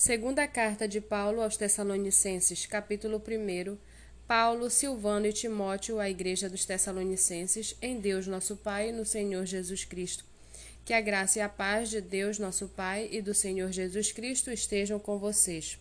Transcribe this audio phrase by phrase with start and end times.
[0.00, 3.76] Segunda carta de Paulo aos Tessalonicenses, capítulo 1.
[4.26, 9.44] Paulo, Silvano e Timóteo à Igreja dos Tessalonicenses, em Deus nosso Pai e no Senhor
[9.44, 10.24] Jesus Cristo.
[10.86, 14.50] Que a graça e a paz de Deus nosso Pai e do Senhor Jesus Cristo
[14.50, 15.78] estejam com vocês.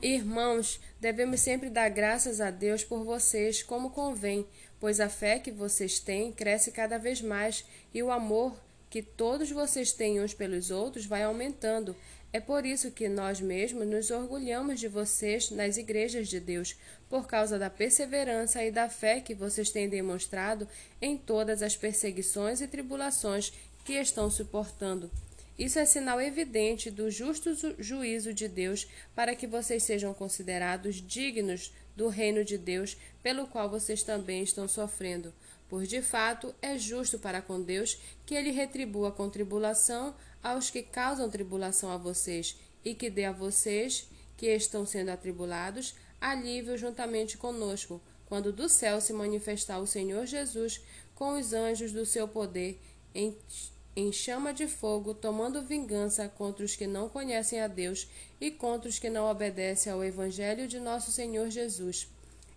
[0.00, 4.46] Irmãos, devemos sempre dar graças a Deus por vocês, como convém,
[4.80, 8.58] pois a fé que vocês têm cresce cada vez mais e o amor
[8.92, 11.96] que todos vocês têm uns pelos outros vai aumentando.
[12.30, 16.76] É por isso que nós mesmos nos orgulhamos de vocês nas igrejas de Deus,
[17.08, 20.68] por causa da perseverança e da fé que vocês têm demonstrado
[21.00, 23.50] em todas as perseguições e tribulações
[23.82, 25.10] que estão suportando.
[25.58, 31.72] Isso é sinal evidente do justo juízo de Deus para que vocês sejam considerados dignos
[31.96, 35.32] do reino de Deus, pelo qual vocês também estão sofrendo.
[35.72, 40.82] Por de fato é justo para com Deus que ele retribua com tribulação aos que
[40.82, 47.38] causam tribulação a vocês, e que dê a vocês, que estão sendo atribulados, alívio juntamente
[47.38, 50.82] conosco, quando do céu se manifestar o Senhor Jesus
[51.14, 52.78] com os anjos do seu poder,
[53.14, 53.34] em,
[53.96, 58.06] em chama de fogo, tomando vingança contra os que não conhecem a Deus
[58.38, 62.08] e contra os que não obedecem ao Evangelho de nosso Senhor Jesus.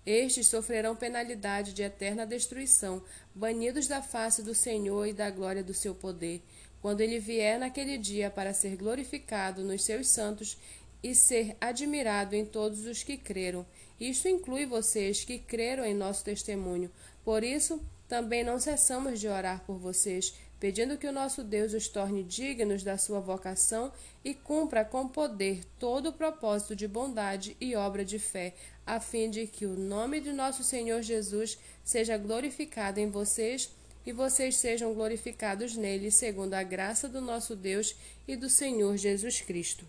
[0.06, 3.02] Estes sofrerão penalidade de eterna destruição,
[3.34, 6.44] banidos da face do Senhor e da glória do seu poder
[6.86, 10.56] quando ele vier naquele dia para ser glorificado nos seus santos
[11.02, 13.66] e ser admirado em todos os que creram.
[14.00, 16.92] Isto inclui vocês que creram em nosso testemunho.
[17.24, 21.88] Por isso, também não cessamos de orar por vocês, pedindo que o nosso Deus os
[21.88, 23.92] torne dignos da sua vocação
[24.24, 29.30] e cumpra com poder todo o propósito de bondade e obra de fé, a fim
[29.30, 33.70] de que o nome de nosso Senhor Jesus seja glorificado em vocês
[34.08, 37.96] e vocês sejam glorificados nele, segundo a graça do nosso Deus
[38.28, 39.86] e do Senhor Jesus Cristo.